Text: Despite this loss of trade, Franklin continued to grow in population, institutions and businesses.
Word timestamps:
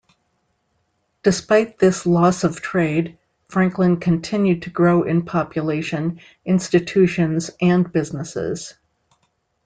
Despite 1.21 1.77
this 1.77 2.07
loss 2.07 2.43
of 2.43 2.59
trade, 2.59 3.19
Franklin 3.49 3.99
continued 3.99 4.63
to 4.63 4.71
grow 4.71 5.03
in 5.03 5.25
population, 5.25 6.21
institutions 6.43 7.51
and 7.61 7.93
businesses. 7.93 8.73